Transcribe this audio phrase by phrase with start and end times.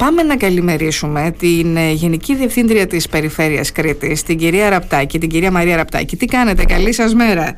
[0.00, 5.50] Πάμε να καλημερίσουμε την ε, Γενική Διευθύντρια της Περιφέρειας Κρήτης, την κυρία Ραπτάκη, την κυρία
[5.50, 6.16] Μαρία Ραπτάκη.
[6.16, 7.56] Τι κάνετε, καλή σας μέρα.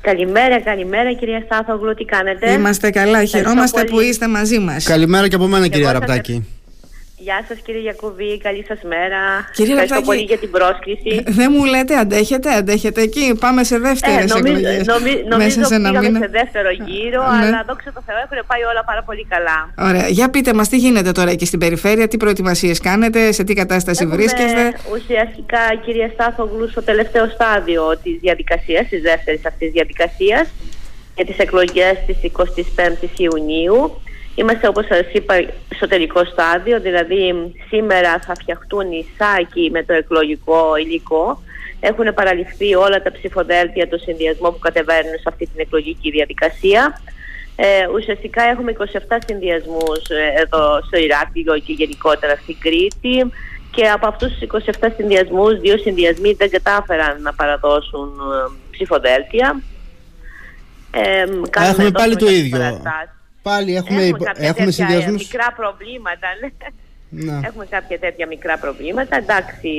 [0.00, 4.84] Καλημέρα, καλημέρα κυρία Στάθογλου, τι κάνετε; Είμαστε καλά, χαιρόμαστε που είστε μαζί μας.
[4.84, 6.55] Καλημέρα και από μένα κυρία Ραπτάκη.
[7.26, 9.20] Γεια σας κύριε Γιακουβή, καλή σας μέρα.
[9.54, 11.12] Κύριε Ευχαριστώ Ραπτάκη, πολύ για την πρόσκληση.
[11.40, 13.24] Δεν μου λέτε, αντέχετε, αντέχετε εκεί.
[13.40, 14.82] Πάμε σε δεύτερε Ε, νομίζω εκλογέ.
[14.92, 17.46] νομι- νομίζω πήγαμε σε δεύτερο γύρο, Ναι.
[17.46, 19.58] αλλά δόξα τω Θεώ έχουν πάει όλα πάρα πολύ καλά.
[19.88, 20.06] Ωραία.
[20.08, 24.02] Για πείτε μας, τι γίνεται τώρα εκεί στην περιφέρεια, τι προετοιμασίες κάνετε, σε τι κατάσταση
[24.02, 24.62] Έχουμε βρίσκεστε;
[24.94, 30.46] ουσιαστικά κυρία Στάθογλου στο τελευταίο στάδιο της διαδικασίας, της δεύτερης αυτής διαδικασίας
[31.16, 34.00] για τις εκλογές της 25η Ιουνίου.
[34.38, 35.34] Είμαστε όπως σας είπα
[35.74, 41.42] στο τελικό στάδιο, δηλαδή σήμερα θα φτιαχτούν οι σάκοι με το εκλογικό υλικό.
[41.80, 47.00] Έχουν παραληφθεί όλα τα ψηφοδέλτια του συνδυασμού που κατεβαίνουν σε αυτή την εκλογική διαδικασία.
[47.56, 53.32] Ε, ουσιαστικά έχουμε 27 συνδυασμούς ε, εδώ στο Ηράκλειο και γενικότερα στην Κρήτη
[53.70, 59.62] και από αυτούς τους 27 συνδυασμούς, δύο συνδυασμοί δεν κατάφεραν να παραδώσουν ε, ψηφοδέλτια.
[60.90, 61.00] Ε,
[61.50, 62.82] κάνουμε Έχουμε εδώ πάλι το κάποιες ίδιο.
[63.46, 63.50] Παραστάσεις.
[63.50, 65.22] Πάλι έχουμε, Έχουμε, υπο- κάποια έχουμε τέτοια συνδυασμούς.
[65.22, 66.28] μικρά προβλήματα.
[66.40, 66.50] ναι.
[67.08, 67.40] Ναι.
[67.48, 69.16] Έχουμε κάποια τέτοια μικρά προβλήματα.
[69.16, 69.70] Εντάξει,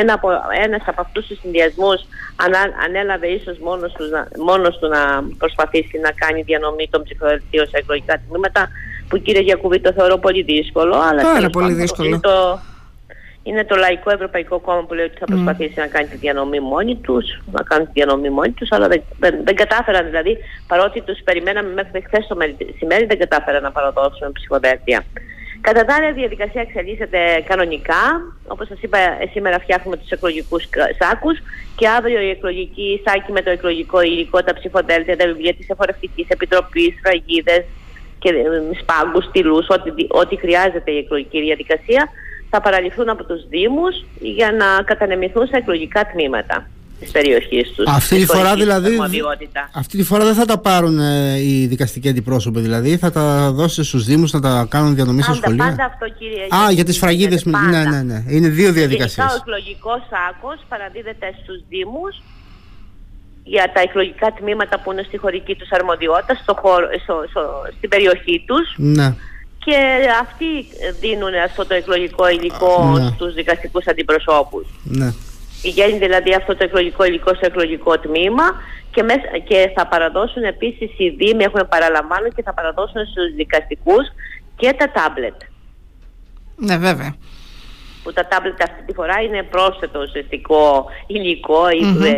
[0.00, 0.28] ένα από,
[0.64, 2.00] ένας από αυτούς τους συνδυασμούς
[2.44, 5.02] ανά- ανέλαβε ίσως μόνος του, να, μόνος του να
[5.38, 8.68] προσπαθήσει να κάνει διανομή των ψηφοδελτίων σε εκλογικά τμήματα
[9.08, 10.94] που κύριε Γιακουβή το θεωρώ πολύ δύσκολο.
[11.08, 12.08] Αλλά Πάρα τέλος πολύ πάντων, δύσκολο.
[12.08, 12.60] Είναι το,
[13.46, 16.96] είναι το Λαϊκό Ευρωπαϊκό Κόμμα που λέει ότι θα προσπαθήσει να κάνει τη διανομή μόνοι
[16.96, 21.18] τους, να κάνουν τη διανομή μόνοι τους, αλλά δεν, δεν, δεν κατάφεραν δηλαδή, παρότι τους
[21.24, 25.04] περιμέναμε μέχρι χθες το μεσημέρι, δεν κατάφεραν να παραδώσουν ψηφοδέλτια.
[25.60, 28.02] Κατά τα άλλα, η διαδικασία εξελίσσεται κανονικά.
[28.46, 31.38] Όπως σας είπα, ε, σήμερα φτιάχνουμε τους εκλογικούς κα- σάκους
[31.76, 36.26] και αύριο η εκλογική σάκη με το εκλογικό υλικό, τα ψηφοδέλτια, τα βιβλία της Εφορευτικής
[36.28, 37.64] Επιτροπής, φραγίδες
[38.18, 42.08] και ε, σπάγκους, στυλούς, ό,τι, ό,τι χρειάζεται η εκλογική διαδικασία,
[42.54, 46.68] θα παραλυθούν από τους Δήμους για να κατανεμηθούν σε εκλογικά τμήματα
[47.00, 47.84] της περιοχής τους.
[47.88, 48.88] Αυτή τη της φορά χωρικής δηλαδή.
[48.94, 49.70] αρμοδιότητα.
[49.74, 53.82] Αυτή τη φορά δεν θα τα πάρουν ε, οι δικαστικοί αντιπρόσωποι, δηλαδή θα τα δώσετε
[53.82, 55.64] στους Δήμους να τα κάνουν διανομή στα Πάντα, σχολεία.
[55.64, 56.42] πάντα αυτό κύριε.
[56.42, 57.42] Α, Γιάννη, για τις φραγίδες.
[57.42, 57.90] γίνεται, Ναι, πάντα.
[57.90, 58.24] ναι, ναι.
[58.34, 59.26] Είναι δύο διαδικασίες.
[59.26, 62.22] Γενικά ο εκλογικός σάκος παραδίδεται στους Δήμους
[63.44, 67.88] για τα εκλογικά τμήματα που είναι στη χωρική τους αρμοδιότητα, στο χώρο, στο, στο- στην
[67.88, 69.14] περιοχή τους Ναι.
[69.64, 69.76] Και
[70.20, 70.46] αυτοί
[71.00, 73.08] δίνουν αυτό το εκλογικό υλικό Ναι.
[73.14, 74.66] στους δικαστικούς αντιπροσώπους.
[74.84, 75.12] ναι.
[75.62, 78.44] Πηγαίνει δηλαδή αυτό το εκλογικό υλικό στο εκλογικό τμήμα
[78.90, 84.06] και, μέσα, και θα παραδώσουν επίσης οι Δήμοι, έχουν παραλαμβάνει και θα παραδώσουν στους δικαστικούς
[84.56, 85.34] και τα τάμπλετ.
[86.56, 87.14] Ναι, βέβαια.
[88.04, 91.68] Που τα τάμπλετ αυτή τη φορά είναι πρόσθετο ουσιαστικό υλικό.
[91.70, 92.02] ή, Μμμ.
[92.02, 92.10] ε,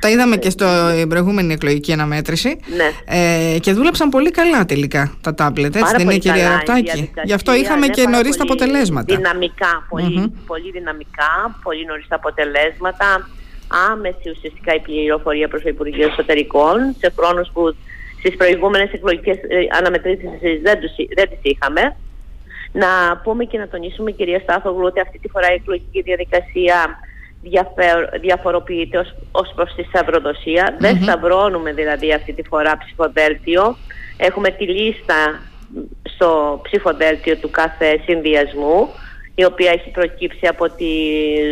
[0.00, 2.58] Τα είδαμε και στην προηγούμενη εκλογική αναμέτρηση.
[2.76, 2.88] ναι.
[3.54, 6.54] Ε, και δούλεψαν πολύ καλά τελικά τα τάμπλετ, έτσι Πάρα δεν είναι πολύ κυρία καλά
[6.54, 9.14] η Ραπτάκη; διαδικασία, Γι' αυτό είχαμε ναι, και πάρα νωρίς τα πολύ αποτελέσματα.
[9.16, 10.26] Δυναμικά, πολύ, Μμμ.
[10.46, 13.28] πολύ δυναμικά, πολύ νωρίς τα αποτελέσματα.
[13.92, 17.74] Άμεση ουσιαστικά η πληροφορία προς το Υπουργείο Εσωτερικών σε χρόνους που
[18.18, 19.36] στις προηγούμενες εκλογικές
[19.78, 20.30] αναμετρήσεις
[20.62, 21.96] δεν, τους- δεν τις είχαμε.
[22.72, 26.98] Να πούμε και να τονίσουμε, κυρία Στάθογλου, ότι αυτή τη φορά η εκλογική διαδικασία
[27.42, 30.76] διαφε- διαφοροποιείται ως, ως προς τη σταυροδοσία.
[30.78, 33.76] Δεν σταυρώνουμε δηλαδή αυτή τη φορά ψηφοδέλτιο.
[34.16, 35.40] Έχουμε τη λίστα
[36.02, 38.88] στο ψηφοδέλτιο του κάθε συνδυασμού
[39.34, 40.86] η οποία έχει προκύψει από, τη,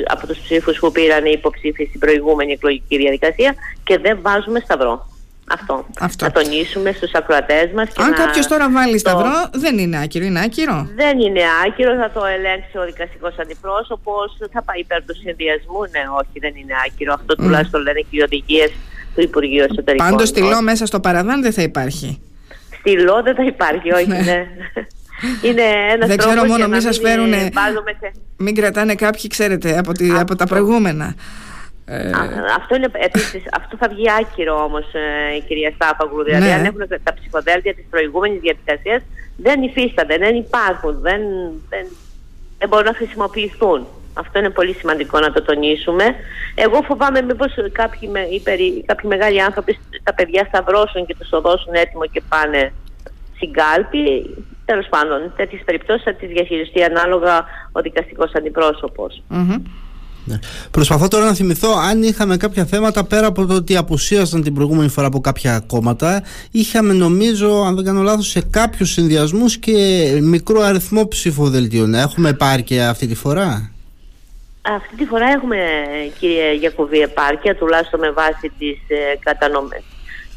[0.07, 3.55] από τους ψήφους που πήραν οι υποψήφοι στην προηγούμενη εκλογική διαδικασία
[3.85, 5.07] και δεν βάζουμε σταυρό.
[5.57, 5.87] Αυτό.
[6.01, 6.25] Αυτό.
[6.25, 7.89] Να τονίσουμε στους ακροατές μας.
[7.89, 10.89] Και Αν να κάποιος τώρα βάλει το- σταυρό, δεν είναι άκυρο, είναι άκυρο.
[11.03, 15.81] δεν είναι άκυρο, θα το ελέγξει ο δικαστικός αντιπρόσωπος, θα πάει υπέρ του συνδυασμού.
[15.95, 17.13] Ναι, όχι, δεν είναι άκυρο.
[17.13, 18.71] Αυτό τουλάχιστον λένε και οι οδηγίες
[19.15, 20.09] του Υπουργείου Εσωτερικών.
[20.11, 20.63] Πάντως στυλό Όχι.
[20.63, 22.21] μέσα στο παραδάν δεν θα υπάρχει.
[22.79, 24.19] Στυλό δεν θα υπάρχει, όχι, Ναι.
[24.19, 24.39] ναι.
[25.43, 25.63] Είναι
[25.95, 28.13] ένας Δεν ξέρω μόνο μη μη σας φέρουνε- Βάζουμε σε...
[28.37, 30.47] Μην κρατάνε κάποιοι, ξέρετε, από, τη, από τα Αυτό.
[30.47, 31.15] προηγούμενα.
[31.93, 32.21] Ε, Α,
[32.57, 36.23] αυτό, είναι, επίσης, αυτό θα βγει άκυρο όμως ε, η κυρία Στάπαγκρου.
[36.25, 36.53] Δηλαδή Ναι.
[36.55, 39.03] αν έχουν τα ψηφοδέλτια της προηγούμενης διαδικασίας
[39.37, 41.21] δεν υφίστανται, δεν υπάρχουν, δεν,
[41.69, 41.85] δεν,
[42.59, 43.87] δεν μπορούν να χρησιμοποιηθούν.
[44.15, 46.05] Αυτό είναι πολύ σημαντικό να το τονίσουμε.
[46.55, 51.29] Εγώ φοβάμαι μήπως κάποιοι, με, οι περι- κάποιοι μεγάλοι άνθρωποι τα παιδιά σταυρώσουν και τους
[51.29, 52.73] το δώσουν έτοιμο και πάνε
[53.37, 54.35] στην κάλπη.
[54.65, 59.23] Τέλος πάντων, τέτοιες περιπτώσεις θα τις διαχειριστεί ανάλογα ο δικαστικός αντιπρόσωπος.
[59.29, 59.55] μμμ.
[60.25, 60.39] Ναι.
[60.71, 64.89] Προσπαθώ τώρα να θυμηθώ αν είχαμε κάποια θέματα πέρα από το ότι απουσίασαν την προηγούμενη
[64.89, 66.23] φορά από κάποια κόμματα.
[66.51, 71.95] Είχαμε νομίζω, αν δεν κάνω λάθος, σε κάποιους συνδυασμούς και μικρό αριθμό ψηφοδελτίων.
[71.95, 73.71] Έχουμε επάρκεια αυτή τη φορά;
[74.63, 75.57] Αυτή τη φορά έχουμε,
[76.19, 79.83] κύριε Γιακοβή, επάρκεια, τουλάχιστον με βάση τις ε, κατανομές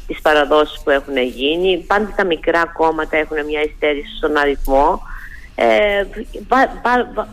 [0.06, 1.84] τις παραδόσεις που έχουν γίνει.
[1.86, 5.02] Πάντα τα μικρά κόμματα έχουν μια υστέρηση στον αριθμό
[5.54, 6.04] Ε,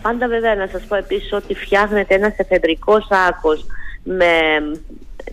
[0.01, 3.65] πάντα βέβαια να σας πω επίσης ότι φτιάχνεται ένας εφεδρικός άκος
[4.03, 4.33] με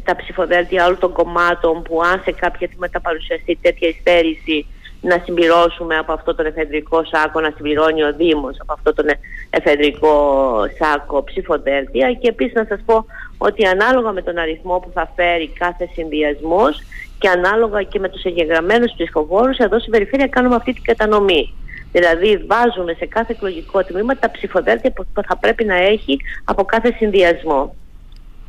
[0.04, 4.66] τα ψηφοδέλτια όλων των κομμάτων που αν σε κάποια τμήματα παρουσιαστεί τέτοια υστέρηση
[5.00, 9.06] να συμπληρώσουμε από αυτό τον εφεδρικό σάκο, να συμπληρώνει ο Δήμος από αυτό τον
[9.50, 13.06] εφεδρικό σάκο ψηφοδέλτια και επίσης να σας πω
[13.38, 16.82] ότι ανάλογα με τον αριθμό που θα φέρει κάθε συνδυασμός
[17.18, 21.52] και ανάλογα και με τους εγγεγραμμένους ψηφοφόρους εδώ στην περιφέρεια κάνουμε αυτή την κατανομή.
[21.92, 26.94] Δηλαδή βάζουμε σε κάθε εκλογικό τμήμα τα ψηφοδέλτια που θα πρέπει να έχει από κάθε
[26.96, 27.74] συνδυασμό.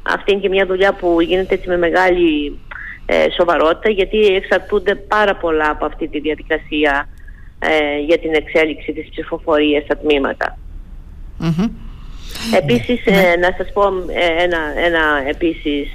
[0.03, 2.59] Αυτή είναι και μια δουλειά που γίνεται έτσι με μεγάλη
[3.05, 7.09] ε, σοβαρότητα γιατί εξαρτούνται πάρα πολλά από αυτή τη διαδικασία
[7.59, 10.57] ε, για την εξέλιξη της ψηφοφορίας στα τμήματα.
[12.57, 13.35] Επίσης, ε, ναι.
[13.47, 15.89] να σας πω ε, ένα, ένα επίσης,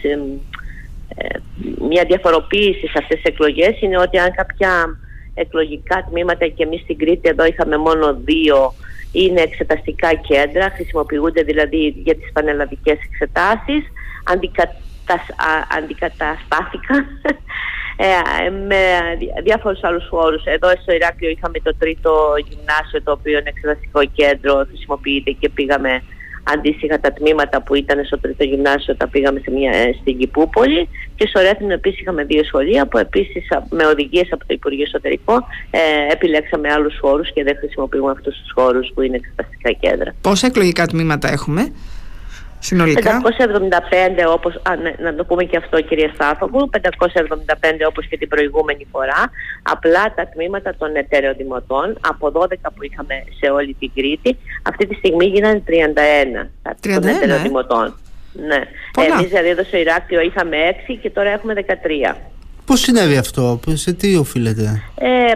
[1.88, 4.99] μια διαφοροποίηση σε αυτές τις εκλογές είναι ότι αν κάποια
[5.34, 8.75] εκλογικά τμήματα και εμείς στην Κρήτη εδώ είχαμε μόνο δύο
[9.12, 13.84] είναι εξεταστικά κέντρα, χρησιμοποιούνται δηλαδή για τις πανελλαδικές εξετάσεις,
[15.76, 17.06] αντικαταστάθηκαν
[18.06, 18.81] ε, με
[19.42, 20.44] διάφορους άλλους χώρους.
[20.44, 26.02] Εδώ στο Ηράκλειο είχαμε το τρίτο γυμνάσιο το οποίο είναι εξεταστικό κέντρο, χρησιμοποιείται και πήγαμε
[26.52, 30.88] αντίστοιχα τα τμήματα που ήταν στο τρίτο γυμνάσιο τα πήγαμε σε μια, ε, στην Κυπούπολη
[31.17, 35.35] και στο Ρέθινο επίσης είχαμε δύο σχολεία που επίσης με οδηγίες από το Υπουργείο Εσωτερικό
[35.70, 40.14] ε, επιλέξαμε άλλους χώρους και δεν χρησιμοποιούμε αυτούς τους χώρους που είναι εξεταστικά κέντρα.
[40.20, 41.73] Πόσα εκλογικά τμήματα έχουμε;
[42.64, 43.20] Συνολικά.
[43.22, 48.28] 575 όπως, α, ναι, να το πούμε και αυτό κυρία Στάθογου, 575 όπως και την
[48.28, 49.20] προηγούμενη φορά.
[49.62, 54.94] Απλά τα τμήματα των εταιρεοδημοτών, από 12 που είχαμε σε όλη την Κρήτη, αυτή τη
[54.94, 57.87] στιγμή γίνανε 31 τα 31, των εταιρεοδημοτών.
[57.87, 58.61] Ε; Ναι.
[59.05, 60.56] Εμείς δηλαδή εδώ στο Ηράκλειο είχαμε
[60.88, 62.14] 6 και τώρα έχουμε 13.
[62.66, 65.34] Πώς συνέβη αυτό, σε τι οφείλεται; Ε, ε,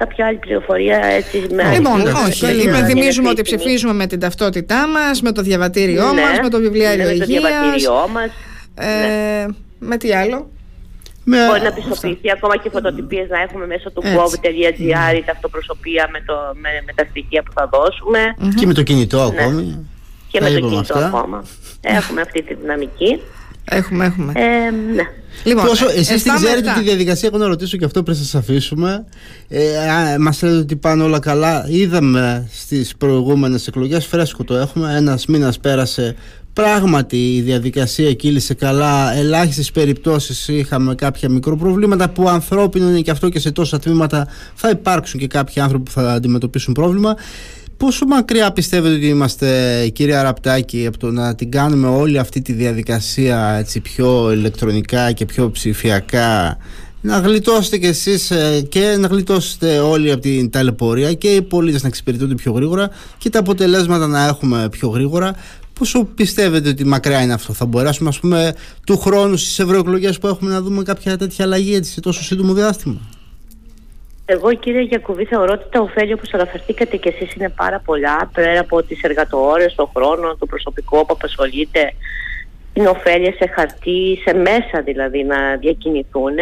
[0.00, 2.62] κάποια άλλη πληροφορία έτσι με Λοιπόν, όχι.
[2.62, 7.04] Υπενθυμίζουμε ότι ψηφίζουμε με την ταυτότητά μας, με το διαβατήριό ναι, μας, με το βιβλιάριο
[7.04, 7.40] ναι, υγεία.
[7.40, 8.30] Με το διαβατήριό μας.
[8.74, 9.46] Ε, ναι.
[9.78, 10.50] Με τι άλλο;
[11.24, 11.46] Με...
[11.46, 16.34] Μπορεί να πιστοποιηθεί ακόμα και φωτοτυπίες να έχουμε μέσω του gov.gr η ταυτοπροσωπία με, το,
[16.54, 18.20] με, με τα στοιχεία που θα δωσουμε
[18.58, 19.42] Και με το κινητό ναι.
[19.42, 19.88] ακόμη.
[20.28, 21.44] Και με το κινητό ακόμα.
[21.80, 23.20] Έχουμε αυτή τη δυναμική.
[23.64, 24.32] Έχουμε, έχουμε.
[24.36, 25.02] Ε, ναι.
[25.44, 29.04] Λοιπόν, Πόσο, εσείς την ξέρετε τη διαδικασία, έχω να ρωτήσω και αυτό πριν σας αφήσουμε.
[29.48, 29.60] Ε,
[30.18, 31.66] μας λέτε ότι πάνε όλα καλά.
[31.68, 36.16] Είδαμε στις προηγούμενες εκλογές, φρέσκο το έχουμε, ένας μήνας πέρασε
[36.52, 39.14] Πράγματι η διαδικασία κύλησε καλά.
[39.14, 44.70] Ελάχιστες περιπτώσεις είχαμε κάποια μικροπροβλήματα που ανθρώπινο είναι και αυτό και σε τόσα τμήματα θα
[44.70, 47.16] υπάρξουν και κάποιοι άνθρωποι που θα αντιμετωπίσουν πρόβλημα.
[47.80, 52.52] Πόσο μακριά πιστεύετε ότι είμαστε κύριε Ραπτάκη από το να την κάνουμε όλη αυτή τη
[52.52, 56.58] διαδικασία έτσι πιο ηλεκτρονικά και πιο ψηφιακά
[57.00, 61.82] να γλιτώσετε κι εσείς ε, και να γλιτώσετε όλοι από την ταλαιπωρία και οι πολίτες
[61.82, 65.34] να εξυπηρετούνται πιο γρήγορα και τα αποτελέσματα να έχουμε πιο γρήγορα
[65.72, 68.54] Πόσο πιστεύετε ότι μακριά είναι αυτό, θα μπορέσουμε ας πούμε
[68.86, 72.52] του χρόνου στις ευρωεκλογές που έχουμε να δούμε κάποια τέτοια αλλαγή έτσι, σε τόσο σύντομο
[72.54, 73.00] διάστημα;
[74.32, 78.60] Εγώ κύριε Γιακουβή θεωρώ ότι τα ωφέλη όπως αναφερθήκατε και εσείς είναι πάρα πολλά πέρα
[78.60, 81.92] από τις εργατοώρες, το χρόνο, το προσωπικό που απασχολείται
[82.72, 86.34] είναι ωφέλεια σε χαρτί, σε μέσα δηλαδή να διακινηθούν.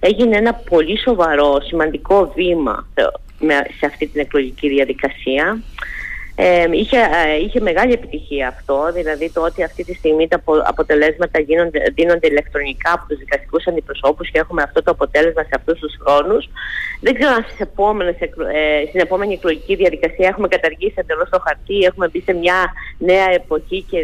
[0.00, 2.88] Έγινε ένα πολύ σοβαρό, σημαντικό βήμα
[3.78, 5.62] σε αυτή την εκλογική διαδικασία.
[6.40, 6.98] Ε, είχε,
[7.44, 12.92] είχε μεγάλη επιτυχία αυτό, δηλαδή το ότι αυτή τη στιγμή τα αποτελέσματα γίνονται, δίνονται ηλεκτρονικά
[12.92, 16.48] από τους δικαστικούς αντιπροσώπους και έχουμε αυτό το αποτέλεσμα σε αυτούς τους χρόνους.
[17.00, 21.78] Δεν ξέρω αν στις επόμενες, ε, στην επόμενη εκλογική διαδικασία έχουμε καταργήσει εντελώς το χαρτί,
[21.78, 23.98] έχουμε μπει σε μια νέα εποχή και,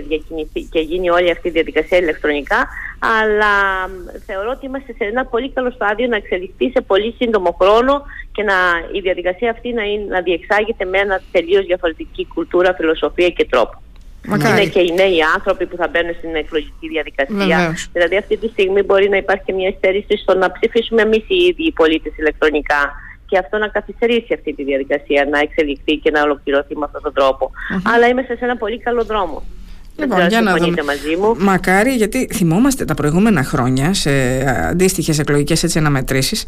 [0.70, 3.54] και γίνει όλη αυτή η διαδικασία ηλεκτρονικά, αλλά
[4.26, 8.42] θεωρώ ότι είμαστε σε ένα πολύ καλό στάδιο να εξελιχθεί σε πολύ σύντομο χρόνο και
[8.42, 8.54] να,
[8.92, 13.82] η διαδικασία αυτή να, είναι, να διεξάγεται με ένα τελείως διαφορετική κουλτούρα, φιλοσοφία και τρόπο.
[14.26, 14.62] Μακάρι.
[14.62, 17.76] Είναι και οι νέοι άνθρωποι που θα μπαίνουν στην εκλογική διαδικασία.
[17.92, 21.34] Δηλαδή αυτή τη στιγμή μπορεί να υπάρχει και μια υστέρηση στο να ψηφίσουμε εμείς οι
[21.34, 22.92] ίδιοι οι πολίτες ηλεκτρονικά
[23.26, 27.12] και αυτό να καθυστερήσει αυτή τη διαδικασία, να εξελιχθεί και να ολοκληρωθεί με αυτόν τον
[27.12, 27.50] τροπο
[27.94, 29.42] Αλλά είμαστε σε ένα πολύ καλό δρόμο.
[29.96, 30.82] Λοιπόν, για να δούμε.
[30.82, 31.36] Μαζί μου.
[31.38, 34.10] Μακάρι, γιατί θυμόμαστε τα προηγούμενα χρόνια σε
[34.68, 36.44] αντίστοιχες εκλογικές αναμετρήσεις,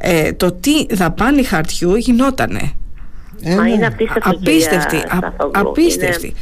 [0.00, 2.72] ε, το τι δαπάνη χαρτιού γινότανε.
[3.42, 3.86] Ε, Μα είναι ναι.
[3.86, 4.30] απίστευτο.
[4.30, 4.96] Απίστευτη.
[4.96, 6.26] Α, απίστευτη.
[6.26, 6.36] Είναι,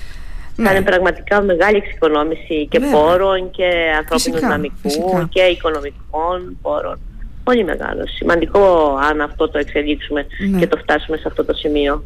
[0.57, 0.69] ναι.
[0.69, 2.90] Θα είναι πραγματικά μεγάλη εξοικονόμηση και ναι.
[2.90, 7.00] πόρων και ανθρώπινου δυναμικού και οικονομικών πόρων.
[7.45, 8.07] Πολύ μεγάλο.
[8.07, 10.59] Σημαντικό αν αυτό το εξελίξουμε ναι.
[10.59, 12.05] και το φτάσουμε σε αυτό το σημείο.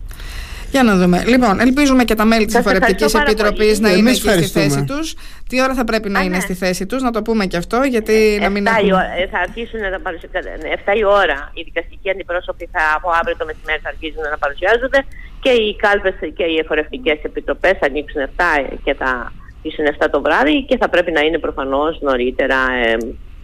[0.73, 1.25] Για να δούμε.
[1.27, 5.15] Λοιπόν, ελπίζουμε και τα μέλη της Εφορευτικής Επιτροπής να είναι εκεί στη θέση τους.
[5.49, 6.41] Τι ώρα θα πρέπει να είναι ναι.
[6.41, 8.65] στη θέση τους, να το πούμε και αυτό, γιατί να μην.
[8.67, 9.09] 7 έχουμε...
[9.19, 10.57] Ε, θα αρχίσουν να παρουσιάζονται.
[10.87, 15.01] 7 η ώρα οι δικαστικοί αντιπρόσωποι θα, από αύριο το μεσημέρι θα αρχίσουν να παρουσιάζονται
[15.41, 18.43] και οι κάλπες και οι εφορευτικές επιτροπές θα ανοίξουν 7
[18.85, 22.97] και θα αρχίσουν 7 το βράδυ και θα πρέπει να είναι προφανώς νωρίτερα ε,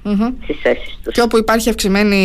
[0.05, 0.33] mm-hmm.
[0.43, 1.15] στις θέσεις τους.
[1.15, 2.23] Και όπου υπάρχει αυξημένη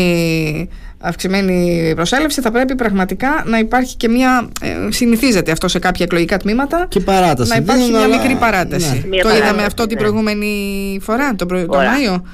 [1.03, 4.49] αυξημένη προσέλευση, θα πρέπει πραγματικά να υπάρχει και μια.
[4.61, 6.85] Ε, συνηθίζεται αυτό σε κάποια εκλογικά τμήματα.
[6.89, 7.49] Και παράταση.
[7.49, 9.05] Να υπάρχει μια μικρή παράταση.
[9.09, 9.17] Ναι.
[9.17, 10.01] Το είδαμε αυτό την ναι.
[10.03, 10.53] προηγούμενη
[11.01, 11.65] φορά, τον, προ...
[11.67, 12.25] Μάιο.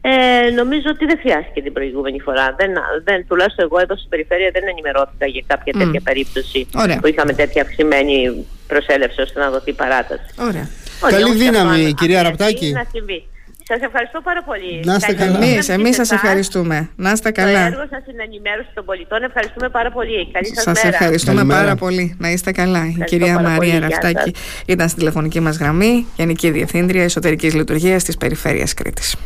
[0.00, 2.54] Ε, νομίζω ότι δεν χρειάστηκε την προηγούμενη φορά.
[2.58, 2.70] Δεν,
[3.04, 6.66] δεν, τουλάχιστον εγώ εδώ στην περιφέρεια δεν ενημερώθηκα για κάποια τέτοια περίπτωση
[7.00, 10.24] που είχαμε τέτοια αυξημένη προσέλευση ώστε να δοθεί παράταση.
[10.38, 10.68] Ωραία.
[11.08, 12.72] Καλή δύναμη, κυρία Ραπτάκη.
[12.72, 13.24] Να συμβεί.
[13.66, 14.80] Σας ευχαριστώ πάρα πολύ.
[14.84, 15.36] Να είστε καλά.
[15.36, 16.88] Εμείς, εμείς σας ευχαριστούμε.
[16.96, 17.52] Να είστε καλά.
[17.52, 19.22] Το έργο σας είναι ενημέρωση των πολιτών.
[19.22, 20.30] Ευχαριστούμε πάρα πολύ.
[20.32, 20.96] Καλή σας, σας μέρα.
[20.96, 22.16] ευχαριστούμε πάρα πολύ.
[22.18, 22.86] Να είστε καλά.
[22.98, 24.34] Η κυρία Μαρία Ραφτάκη
[24.66, 29.16] ήταν στη τηλεφωνική μας γραμμή, Γενική Διευθύντρια Εσωτερικής Λειτουργίας της Περιφέρειας Κρήτης.